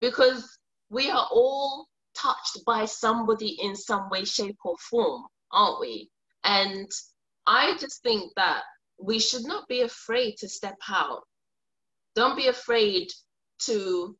because 0.00 0.58
we 0.90 1.10
are 1.10 1.26
all 1.30 1.86
touched 2.20 2.64
by 2.66 2.84
somebody 2.84 3.58
in 3.60 3.74
some 3.74 4.08
way, 4.10 4.24
shape, 4.24 4.58
or 4.64 4.76
form, 4.78 5.24
aren't 5.52 5.80
we? 5.80 6.10
And 6.44 6.90
I 7.46 7.76
just 7.78 8.02
think 8.02 8.32
that 8.36 8.62
we 8.98 9.18
should 9.18 9.44
not 9.44 9.68
be 9.68 9.82
afraid 9.82 10.36
to 10.38 10.48
step 10.48 10.76
out. 10.88 11.22
Don't 12.14 12.36
be 12.36 12.48
afraid 12.48 13.08
to 13.66 14.16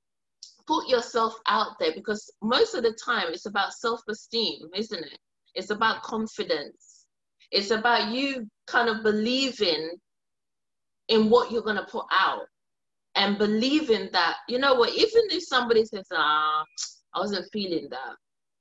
put 0.66 0.88
yourself 0.88 1.34
out 1.46 1.78
there 1.78 1.92
because 1.94 2.30
most 2.42 2.74
of 2.74 2.82
the 2.82 2.96
time 3.04 3.28
it's 3.28 3.46
about 3.46 3.72
self 3.72 4.00
esteem, 4.08 4.68
isn't 4.74 5.04
it? 5.04 5.18
It's 5.54 5.70
about 5.70 6.02
confidence. 6.02 7.06
It's 7.50 7.70
about 7.70 8.12
you 8.12 8.46
kind 8.66 8.88
of 8.88 9.02
believing 9.02 9.90
in 11.08 11.30
what 11.30 11.52
you're 11.52 11.62
going 11.62 11.76
to 11.76 11.84
put 11.84 12.06
out 12.10 12.46
and 13.14 13.38
believing 13.38 14.10
that, 14.12 14.36
you 14.48 14.58
know 14.58 14.74
what, 14.74 14.90
even 14.90 15.22
if 15.30 15.44
somebody 15.44 15.84
says, 15.84 16.06
ah, 16.12 16.64
I 17.16 17.20
wasn't 17.20 17.50
feeling 17.52 17.88
that, 17.90 18.16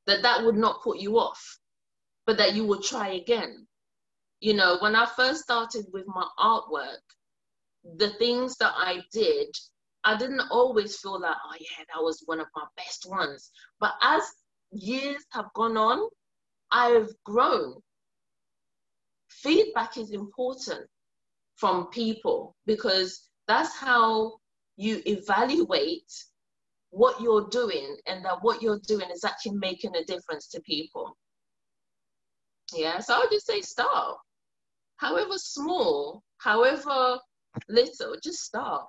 that 0.08 0.22
that 0.22 0.44
would 0.46 0.56
not 0.56 0.82
put 0.82 0.98
you 0.98 1.20
off, 1.20 1.60
but 2.26 2.38
that 2.38 2.56
you 2.56 2.66
would 2.66 2.84
try 2.84 3.10
again. 3.10 3.68
You 4.40 4.54
know, 4.54 4.78
when 4.80 4.96
I 4.96 5.06
first 5.06 5.42
started 5.44 5.86
with 5.92 6.06
my 6.08 6.26
artwork, 6.40 7.04
the 7.98 8.12
things 8.12 8.56
that 8.58 8.74
I 8.76 9.02
did, 9.12 9.50
I 10.06 10.18
didn't 10.18 10.44
always 10.52 10.98
feel 10.98 11.20
like, 11.20 11.36
oh 11.46 11.56
yeah, 11.60 11.84
that 11.94 12.02
was 12.02 12.24
one 12.26 12.40
of 12.40 12.48
my 12.56 12.64
best 12.78 13.06
ones. 13.10 13.52
But 13.80 13.94
as 14.02 14.24
years 14.72 15.24
have 15.32 15.52
gone 15.54 15.76
on, 15.76 16.08
I've 16.72 17.10
grown. 17.26 17.76
Feedback 19.30 19.98
is 19.98 20.12
important 20.12 20.88
from 21.56 21.88
people 21.88 22.56
because 22.66 23.30
that's 23.48 23.76
how 23.76 24.38
you 24.78 25.02
evaluate 25.06 26.12
what 26.96 27.20
you're 27.20 27.48
doing 27.50 27.98
and 28.08 28.24
that 28.24 28.38
what 28.42 28.62
you're 28.62 28.80
doing 28.88 29.10
is 29.14 29.26
actually 29.26 29.58
making 29.58 29.94
a 29.98 30.04
difference 30.06 30.48
to 30.48 30.62
people. 30.62 31.18
Yeah, 32.74 33.00
so 33.00 33.16
I 33.16 33.20
would 33.20 33.32
just 33.32 33.46
say 33.46 33.60
start. 33.60 34.18
However 34.96 35.34
small, 35.36 36.24
however 36.38 37.20
little, 37.68 38.16
just 38.24 38.46
start. 38.46 38.86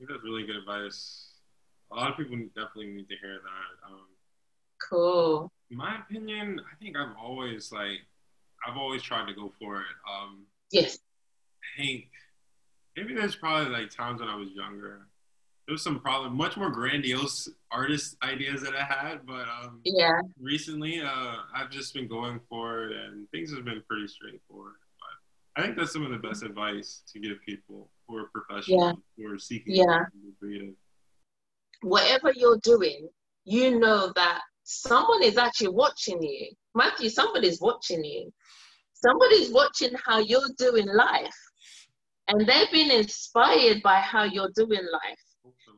That's 0.00 0.22
really 0.22 0.44
good 0.44 0.56
advice. 0.56 1.30
A 1.92 1.96
lot 1.96 2.10
of 2.10 2.16
people 2.18 2.36
definitely 2.54 2.92
need 2.92 3.08
to 3.08 3.16
hear 3.22 3.38
that. 3.42 3.90
Um, 3.90 4.06
cool. 4.90 5.50
In 5.70 5.78
my 5.78 5.96
opinion, 5.96 6.60
I 6.60 6.76
think 6.76 6.94
I've 6.98 7.16
always 7.18 7.72
like, 7.72 8.00
I've 8.68 8.76
always 8.76 9.02
tried 9.02 9.28
to 9.28 9.34
go 9.34 9.50
for 9.58 9.76
it. 9.76 9.94
Um, 10.06 10.44
yes. 10.70 10.98
I 11.78 11.82
think 11.82 12.04
maybe 12.98 13.14
there's 13.14 13.34
probably 13.34 13.72
like 13.72 13.88
times 13.88 14.20
when 14.20 14.28
I 14.28 14.36
was 14.36 14.50
younger. 14.50 15.06
There 15.66 15.72
was 15.72 15.82
some 15.82 16.00
probably 16.00 16.30
much 16.30 16.56
more 16.56 16.70
grandiose 16.70 17.48
artist 17.70 18.16
ideas 18.22 18.62
that 18.62 18.74
I 18.74 18.82
had, 18.82 19.26
but 19.26 19.46
um, 19.48 19.80
yeah. 19.84 20.18
Recently, 20.40 21.00
uh, 21.00 21.36
I've 21.54 21.70
just 21.70 21.94
been 21.94 22.08
going 22.08 22.40
for 22.48 22.84
it, 22.84 22.96
and 22.96 23.28
things 23.30 23.54
have 23.54 23.64
been 23.64 23.82
pretty 23.88 24.08
straightforward. 24.08 24.74
But 24.98 25.62
I 25.62 25.64
think 25.64 25.78
that's 25.78 25.92
some 25.92 26.04
of 26.04 26.10
the 26.10 26.18
best 26.18 26.42
advice 26.42 27.02
to 27.12 27.20
give 27.20 27.38
people 27.46 27.90
who 28.08 28.16
are 28.16 28.30
professional, 28.34 28.86
yeah. 28.86 28.92
who 29.16 29.32
are 29.32 29.38
seeking 29.38 29.76
yeah. 29.76 30.04
creative. 30.40 30.74
Whatever 31.82 32.32
you're 32.34 32.60
doing, 32.62 33.08
you 33.44 33.78
know 33.78 34.12
that 34.16 34.40
someone 34.64 35.22
is 35.22 35.36
actually 35.36 35.68
watching 35.68 36.22
you. 36.22 36.48
Matthew, 36.74 37.08
somebody's 37.08 37.60
watching 37.60 38.04
you. 38.04 38.32
Somebody's 38.94 39.50
watching 39.52 39.90
how 40.04 40.18
you're 40.18 40.50
doing 40.58 40.86
life 40.86 41.34
and 42.28 42.46
they've 42.46 42.70
been 42.70 42.90
inspired 42.90 43.82
by 43.82 44.00
how 44.00 44.24
you're 44.24 44.50
doing 44.54 44.80
life. 44.92 45.18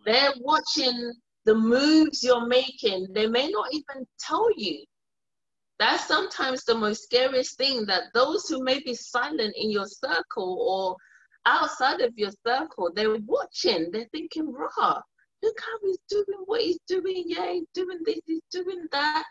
They're 0.04 0.32
watching 0.40 1.12
the 1.44 1.54
moves 1.54 2.22
you're 2.22 2.46
making. 2.46 3.08
They 3.12 3.26
may 3.26 3.48
not 3.48 3.72
even 3.72 4.06
tell 4.18 4.48
you. 4.56 4.84
That's 5.78 6.06
sometimes 6.06 6.64
the 6.64 6.74
most 6.74 7.02
scariest 7.02 7.58
thing 7.58 7.84
that 7.86 8.04
those 8.14 8.48
who 8.48 8.62
may 8.62 8.80
be 8.80 8.94
silent 8.94 9.54
in 9.56 9.70
your 9.70 9.86
circle 9.86 10.58
or 10.60 10.96
outside 11.46 12.00
of 12.00 12.12
your 12.16 12.30
circle, 12.46 12.90
they're 12.94 13.16
watching, 13.26 13.90
they're 13.90 14.08
thinking, 14.12 14.52
rah, 14.52 15.00
look 15.42 15.60
how 15.60 15.78
he's 15.82 15.98
doing 16.08 16.38
what 16.46 16.60
he's 16.60 16.78
doing. 16.86 17.24
Yeah, 17.26 17.52
he's 17.52 17.66
doing 17.74 17.98
this, 18.04 18.20
he's 18.26 18.42
doing 18.50 18.86
that. 18.92 19.24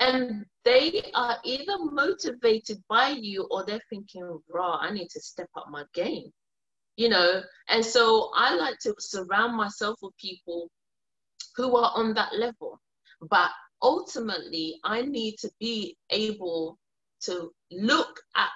And 0.00 0.44
they 0.64 1.10
are 1.14 1.38
either 1.44 1.78
motivated 1.78 2.82
by 2.88 3.08
you 3.08 3.48
or 3.50 3.64
they're 3.64 3.80
thinking, 3.90 4.40
raw, 4.48 4.76
I 4.76 4.92
need 4.92 5.08
to 5.10 5.20
step 5.20 5.48
up 5.56 5.66
my 5.70 5.84
game. 5.94 6.30
You 6.98 7.08
know, 7.08 7.42
and 7.68 7.84
so 7.84 8.32
I 8.34 8.56
like 8.56 8.76
to 8.80 8.92
surround 8.98 9.56
myself 9.56 10.00
with 10.02 10.16
people 10.16 10.68
who 11.54 11.76
are 11.76 11.92
on 11.94 12.12
that 12.14 12.34
level. 12.34 12.80
But 13.30 13.50
ultimately, 13.80 14.80
I 14.82 15.02
need 15.02 15.36
to 15.38 15.50
be 15.60 15.96
able 16.10 16.76
to 17.20 17.52
look 17.70 18.20
at 18.34 18.48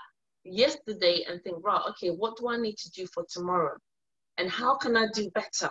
yesterday 0.43 1.25
and 1.29 1.41
think, 1.45 1.65
right, 1.65 1.83
okay, 1.91 2.11
what 2.11 2.37
do 2.37 2.49
I 2.49 2.57
need 2.57 2.77
to 2.79 2.91
do 2.91 3.07
for 3.15 3.25
tomorrow? 3.31 3.77
And 4.39 4.51
how 4.51 4.75
can 4.77 4.97
I 4.97 5.07
do 5.15 5.31
better? 5.31 5.71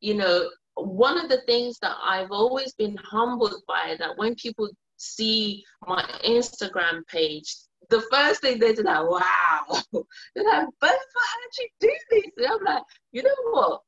You 0.00 0.14
know, 0.14 0.50
one 0.74 1.18
of 1.18 1.28
the 1.28 1.42
things 1.42 1.78
that 1.82 1.96
I've 2.04 2.32
always 2.32 2.74
been 2.74 2.96
humbled 2.96 3.62
by 3.68 3.94
that 4.00 4.16
when 4.16 4.34
people 4.34 4.68
see 4.96 5.64
my 5.86 6.02
Instagram 6.24 7.06
page, 7.06 7.54
the 7.90 8.02
first 8.10 8.42
thing 8.42 8.58
they're 8.58 8.74
like, 8.74 9.08
wow. 9.08 9.82
They're 10.34 10.44
like, 10.44 10.66
but 10.80 10.90
how 10.90 11.36
did 11.40 11.58
you 11.58 11.68
do 11.80 11.92
this? 12.10 12.32
And 12.36 12.46
I'm 12.46 12.64
like, 12.64 12.82
you 13.12 13.22
know 13.22 13.30
what? 13.50 13.80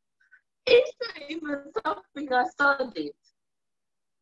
It's 0.67 0.93
not 1.03 1.31
even 1.31 1.63
something 1.85 2.33
I 2.33 2.45
studied. 2.49 3.13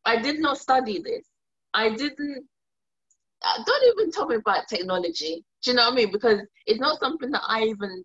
I 0.04 0.20
did 0.20 0.40
not 0.40 0.58
study 0.58 1.00
this. 1.02 1.26
I 1.75 1.90
didn't 1.90 2.47
uh, 3.42 3.62
don't 3.64 3.99
even 3.99 4.11
tell 4.11 4.26
me 4.26 4.37
about 4.37 4.68
technology. 4.68 5.44
Do 5.62 5.70
you 5.70 5.76
know 5.76 5.85
what 5.85 5.92
I 5.92 5.97
mean? 5.97 6.12
Because 6.12 6.40
it's 6.66 6.80
not 6.80 6.99
something 6.99 7.30
that 7.30 7.42
I 7.47 7.64
even 7.64 8.04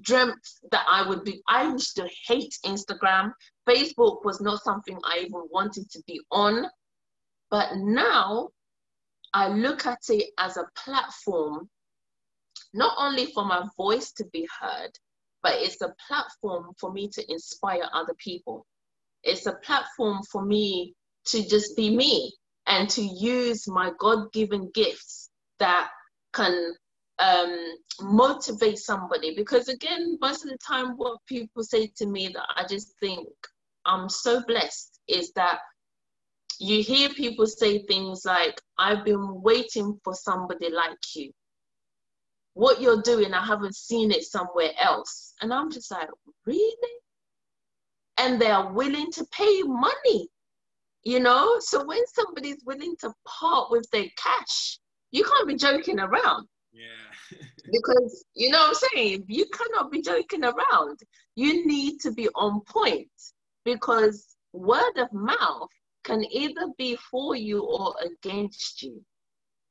dreamt 0.00 0.38
that 0.70 0.84
I 0.88 1.08
would 1.08 1.24
be. 1.24 1.42
I 1.48 1.64
used 1.64 1.96
to 1.96 2.08
hate 2.26 2.54
Instagram. 2.64 3.32
Facebook 3.68 4.24
was 4.24 4.40
not 4.40 4.62
something 4.62 4.98
I 5.04 5.18
even 5.18 5.42
wanted 5.50 5.90
to 5.90 6.02
be 6.06 6.20
on. 6.30 6.66
But 7.50 7.76
now 7.76 8.50
I 9.36 9.48
look 9.48 9.84
at 9.84 9.98
it 10.08 10.30
as 10.38 10.56
a 10.56 10.64
platform, 10.82 11.68
not 12.72 12.94
only 12.96 13.26
for 13.26 13.44
my 13.44 13.68
voice 13.76 14.12
to 14.12 14.24
be 14.32 14.48
heard, 14.58 14.92
but 15.42 15.56
it's 15.56 15.82
a 15.82 15.94
platform 16.08 16.72
for 16.80 16.90
me 16.90 17.08
to 17.08 17.30
inspire 17.30 17.86
other 17.92 18.14
people. 18.14 18.64
It's 19.24 19.44
a 19.44 19.52
platform 19.56 20.22
for 20.32 20.42
me 20.42 20.94
to 21.26 21.46
just 21.46 21.76
be 21.76 21.94
me 21.94 22.32
and 22.66 22.88
to 22.88 23.02
use 23.02 23.68
my 23.68 23.92
God 23.98 24.32
given 24.32 24.70
gifts 24.72 25.28
that 25.58 25.90
can 26.32 26.72
um, 27.18 27.76
motivate 28.00 28.78
somebody. 28.78 29.34
Because 29.36 29.68
again, 29.68 30.16
most 30.18 30.44
of 30.46 30.50
the 30.50 30.58
time, 30.66 30.96
what 30.96 31.18
people 31.26 31.62
say 31.62 31.92
to 31.98 32.06
me 32.06 32.28
that 32.28 32.46
I 32.56 32.66
just 32.66 32.94
think 33.00 33.28
I'm 33.84 34.08
so 34.08 34.42
blessed 34.46 34.98
is 35.08 35.32
that 35.32 35.58
you 36.58 36.82
hear 36.82 37.08
people 37.10 37.46
say 37.46 37.82
things 37.84 38.24
like, 38.24 38.60
I've 38.78 39.04
been 39.04 39.42
waiting 39.42 39.98
for 40.04 40.14
somebody 40.14 40.70
like 40.70 40.98
you. 41.14 41.32
What 42.54 42.80
you're 42.80 43.02
doing, 43.02 43.34
I 43.34 43.44
haven't 43.44 43.76
seen 43.76 44.10
it 44.10 44.24
somewhere 44.24 44.70
else. 44.80 45.34
And 45.42 45.52
I'm 45.52 45.70
just 45.70 45.90
like, 45.90 46.08
really? 46.46 46.94
And 48.18 48.40
they 48.40 48.50
are 48.50 48.72
willing 48.72 49.12
to 49.12 49.26
pay 49.26 49.62
money 49.62 50.30
you 51.06 51.20
know 51.20 51.56
so 51.60 51.84
when 51.84 52.04
somebody's 52.08 52.62
willing 52.66 52.96
to 53.00 53.12
part 53.24 53.70
with 53.70 53.88
their 53.92 54.06
cash 54.18 54.78
you 55.12 55.22
can't 55.22 55.46
be 55.46 55.54
joking 55.54 56.00
around 56.00 56.48
yeah 56.72 57.38
because 57.72 58.24
you 58.34 58.50
know 58.50 58.58
what 58.58 58.76
i'm 58.76 58.88
saying 58.92 59.24
you 59.28 59.46
cannot 59.46 59.90
be 59.92 60.02
joking 60.02 60.42
around 60.42 60.98
you 61.36 61.64
need 61.64 62.00
to 62.00 62.10
be 62.10 62.28
on 62.34 62.60
point 62.62 63.08
because 63.64 64.34
word 64.52 64.96
of 64.98 65.12
mouth 65.12 65.70
can 66.06 66.24
either 66.30 66.68
be 66.78 66.96
for 67.10 67.34
you 67.34 67.62
or 67.62 67.94
against 68.02 68.82
you 68.82 69.02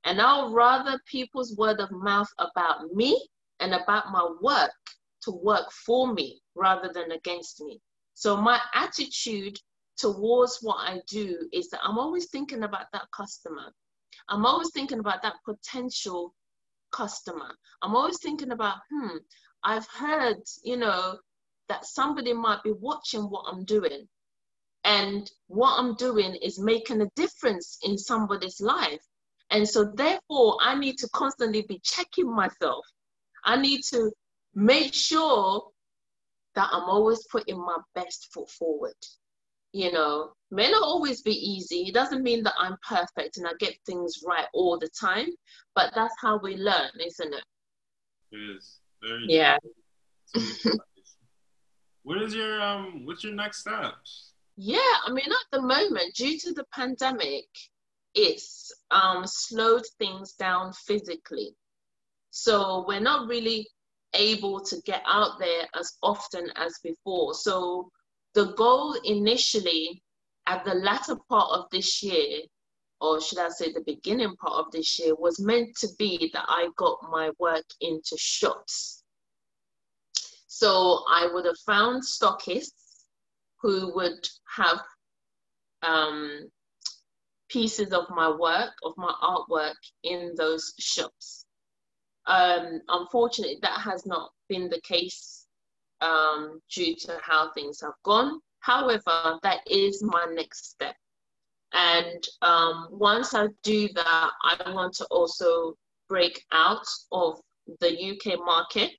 and 0.03 0.21
i'll 0.21 0.53
rather 0.53 0.99
people's 1.05 1.55
word 1.57 1.79
of 1.79 1.89
mouth 1.91 2.29
about 2.39 2.93
me 2.93 3.27
and 3.59 3.73
about 3.73 4.11
my 4.11 4.27
work 4.41 4.71
to 5.21 5.31
work 5.31 5.71
for 5.71 6.13
me 6.13 6.39
rather 6.55 6.91
than 6.93 7.11
against 7.11 7.61
me 7.61 7.79
so 8.13 8.37
my 8.37 8.59
attitude 8.73 9.57
towards 9.97 10.59
what 10.61 10.77
I 10.77 11.01
do 11.07 11.47
is 11.51 11.69
that 11.69 11.81
I'm 11.83 11.97
always 11.97 12.27
thinking 12.27 12.63
about 12.63 12.87
that 12.93 13.09
customer. 13.15 13.73
I'm 14.29 14.45
always 14.45 14.71
thinking 14.73 14.99
about 14.99 15.21
that 15.21 15.35
potential 15.45 16.33
customer. 16.91 17.55
I'm 17.81 17.95
always 17.95 18.19
thinking 18.19 18.51
about, 18.51 18.77
hmm, 18.89 19.17
I've 19.63 19.87
heard, 19.87 20.37
you 20.63 20.77
know, 20.77 21.17
that 21.69 21.85
somebody 21.85 22.33
might 22.33 22.63
be 22.63 22.71
watching 22.71 23.23
what 23.23 23.45
I'm 23.51 23.65
doing. 23.65 24.07
And 24.85 25.29
what 25.47 25.77
I'm 25.77 25.95
doing 25.95 26.35
is 26.35 26.59
making 26.59 27.01
a 27.01 27.09
difference 27.17 27.79
in 27.83 27.97
somebody's 27.97 28.61
life. 28.61 29.01
And 29.49 29.67
so, 29.67 29.91
therefore, 29.93 30.57
I 30.61 30.75
need 30.79 30.97
to 30.99 31.09
constantly 31.13 31.63
be 31.67 31.79
checking 31.83 32.33
myself. 32.33 32.85
I 33.43 33.57
need 33.57 33.81
to 33.89 34.11
make 34.53 34.93
sure 34.93 35.67
that 36.55 36.69
I'm 36.71 36.89
always 36.89 37.25
putting 37.29 37.57
my 37.59 37.77
best 37.93 38.29
foot 38.33 38.49
forward 38.49 38.95
you 39.75 39.91
know, 39.91 40.31
may 40.51 40.71
not 40.71 40.83
always 40.83 41.21
be 41.21 41.33
easy. 41.33 41.81
It 41.81 41.93
doesn't 41.93 42.23
mean 42.23 42.43
that 42.43 42.53
I'm 42.57 42.77
perfect 42.87 43.35
and 43.35 43.45
I 43.45 43.51
get 43.59 43.75
things 43.85 44.23
right 44.25 44.45
all 44.53 44.79
the 44.79 44.87
time, 44.97 45.27
but 45.75 45.91
that's 45.93 46.15
how 46.21 46.39
we 46.41 46.55
learn, 46.55 46.91
isn't 47.05 47.33
it? 47.33 47.43
It 48.31 48.55
is. 48.55 48.79
Very 49.01 49.25
yeah. 49.27 49.57
what 52.03 52.21
is 52.21 52.33
your 52.33 52.61
um 52.61 53.01
what's 53.03 53.21
your 53.21 53.33
next 53.33 53.59
steps? 53.59 54.31
Yeah, 54.57 54.79
I 55.05 55.11
mean 55.11 55.25
at 55.31 55.51
the 55.51 55.61
moment, 55.61 56.15
due 56.15 56.37
to 56.39 56.53
the 56.53 56.65
pandemic, 56.73 57.45
it's 58.13 58.71
um 58.91 59.27
slowed 59.27 59.85
things 59.99 60.33
down 60.33 60.71
physically. 60.73 61.55
So 62.31 62.85
we're 62.87 63.01
not 63.01 63.27
really 63.27 63.67
able 64.13 64.61
to 64.61 64.81
get 64.85 65.03
out 65.05 65.39
there 65.39 65.67
as 65.73 65.97
often 66.01 66.49
as 66.55 66.79
before. 66.83 67.33
So 67.33 67.91
the 68.33 68.53
goal 68.53 68.93
initially 69.03 70.01
at 70.47 70.63
the 70.63 70.75
latter 70.75 71.17
part 71.29 71.51
of 71.51 71.65
this 71.71 72.01
year, 72.01 72.41
or 73.01 73.19
should 73.19 73.39
I 73.39 73.49
say 73.49 73.73
the 73.73 73.83
beginning 73.85 74.35
part 74.37 74.65
of 74.65 74.71
this 74.71 74.99
year, 74.99 75.15
was 75.15 75.39
meant 75.39 75.75
to 75.79 75.89
be 75.99 76.29
that 76.33 76.45
I 76.47 76.69
got 76.77 76.97
my 77.09 77.31
work 77.39 77.65
into 77.81 78.15
shops. 78.17 79.03
So 80.47 81.03
I 81.09 81.27
would 81.33 81.45
have 81.45 81.59
found 81.65 82.03
stockists 82.03 82.84
who 83.65 83.91
would 83.95 84.27
have 84.55 84.79
um, 85.81 86.47
pieces 87.49 87.91
of 87.93 88.03
my 88.11 88.29
work, 88.29 88.73
of 88.83 88.93
my 88.95 89.11
artwork 89.23 89.73
in 90.03 90.35
those 90.37 90.75
shops. 90.77 91.47
Um, 92.27 92.79
unfortunately, 92.87 93.57
that 93.63 93.79
has 93.79 94.05
not 94.05 94.29
been 94.49 94.69
the 94.69 94.81
case 94.81 95.47
um, 96.01 96.61
due 96.71 96.95
to 96.95 97.17
how 97.23 97.53
things 97.53 97.81
have 97.81 97.95
gone. 98.03 98.39
However, 98.59 99.39
that 99.41 99.61
is 99.65 100.03
my 100.03 100.27
next 100.31 100.69
step. 100.69 100.95
And 101.73 102.23
um, 102.43 102.89
once 102.91 103.33
I 103.33 103.47
do 103.63 103.89
that, 103.95 104.31
I 104.43 104.71
want 104.73 104.93
to 104.97 105.05
also 105.05 105.73
break 106.07 106.39
out 106.51 106.85
of 107.11 107.41
the 107.79 108.11
UK 108.11 108.37
market, 108.45 108.91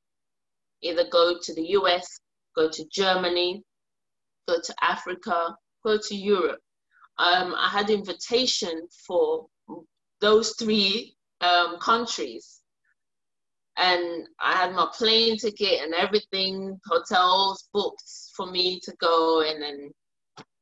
either 0.83 1.09
go 1.09 1.39
to 1.41 1.55
the 1.55 1.69
US, 1.79 2.19
go 2.57 2.69
to 2.69 2.85
Germany, 2.91 3.63
go 4.47 4.61
to 4.63 4.75
Africa, 4.83 5.55
go 5.85 5.99
to 5.99 6.15
Europe. 6.15 6.61
Um, 7.19 7.55
I 7.57 7.69
had 7.69 7.91
invitation 7.91 8.87
for 9.07 9.47
those 10.21 10.55
three 10.59 11.17
um, 11.41 11.79
countries 11.79 12.57
and 13.77 14.27
I 14.41 14.53
had 14.57 14.73
my 14.73 14.89
plane 14.97 15.37
ticket 15.37 15.83
and 15.83 15.95
everything, 15.95 16.81
hotels 16.87 17.69
booked 17.73 18.03
for 18.35 18.47
me 18.47 18.81
to 18.81 18.93
go, 19.01 19.43
and 19.43 19.63
then 19.63 19.91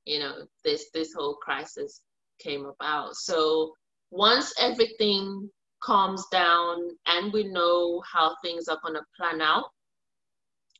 you 0.05 0.19
know 0.19 0.47
this 0.65 0.87
this 0.93 1.15
whole 1.15 1.35
crisis 1.37 2.01
came 2.41 2.67
about. 2.67 3.15
So 3.15 3.73
once 4.11 4.53
everything 4.59 5.49
calms 5.83 6.25
down 6.33 6.89
and 7.07 7.33
we 7.33 7.45
know 7.45 8.03
how 8.11 8.37
things 8.43 8.69
are 8.69 8.79
going 8.83 8.95
to 8.95 9.03
plan 9.17 9.41
out, 9.41 9.67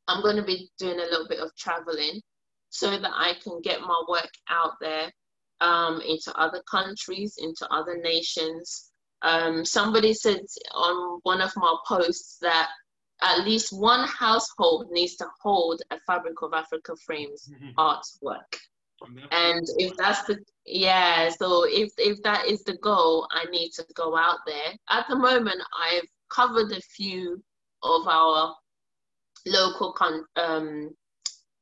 I'm 0.09 0.23
going 0.23 0.37
to 0.37 0.43
be 0.43 0.71
doing 0.79 0.99
a 0.99 1.05
little 1.05 1.29
bit 1.29 1.39
of 1.39 1.55
traveling 1.57 2.21
so 2.75 2.91
that 2.91 3.13
I 3.15 3.35
can 3.43 3.61
get 3.63 3.81
my 3.81 4.03
work 4.09 4.31
out 4.51 4.73
there 4.81 5.13
um, 5.61 6.01
into 6.01 6.37
other 6.37 6.61
countries, 6.69 7.37
into 7.39 7.67
other 7.73 7.97
nations, 7.99 8.91
um, 9.23 9.65
somebody 9.65 10.13
said 10.13 10.41
on 10.75 11.21
one 11.23 11.41
of 11.41 11.53
my 11.57 11.75
posts 11.87 12.39
that 12.43 12.69
at 13.23 13.45
least 13.45 13.73
one 13.73 14.09
household 14.09 14.89
needs 14.91 15.15
to 15.17 15.27
hold 15.41 15.83
a 15.93 15.99
Fabric 16.05 16.43
of 16.43 16.53
Africa 16.53 16.95
Frames 17.07 17.49
mm-hmm. 17.49 17.79
artwork. 17.79 18.59
And 19.31 19.67
if 19.79 19.97
that's 19.97 20.25
the 20.25 20.39
yeah, 20.67 21.29
so 21.29 21.65
if 21.65 21.93
if 21.99 22.23
that 22.23 22.47
is 22.47 22.65
the 22.65 22.77
goal, 22.79 23.29
I 23.31 23.45
need 23.51 23.71
to 23.73 23.85
go 23.95 24.17
out 24.17 24.39
there. 24.47 24.73
At 24.91 25.07
the 25.09 25.17
moment, 25.17 25.61
I've 25.79 26.09
covered 26.31 26.73
a 26.73 26.81
few 26.81 27.43
of 27.83 28.09
our 28.09 28.55
local 29.47 29.93
con- 29.93 30.25
um, 30.37 30.91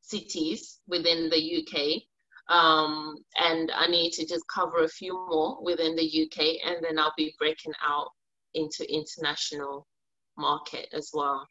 cities 0.02 0.80
within 0.86 1.30
the 1.30 1.62
UK. 1.62 2.02
Um, 2.48 3.16
and 3.38 3.70
I 3.70 3.86
need 3.86 4.10
to 4.12 4.26
just 4.26 4.44
cover 4.52 4.84
a 4.84 4.88
few 4.88 5.14
more 5.30 5.62
within 5.62 5.96
the 5.96 6.02
UK, 6.02 6.58
and 6.66 6.84
then 6.84 6.98
I'll 6.98 7.14
be 7.16 7.34
breaking 7.38 7.72
out 7.86 8.08
into 8.54 8.84
international 8.92 9.86
market 10.36 10.88
as 10.92 11.10
well. 11.14 11.46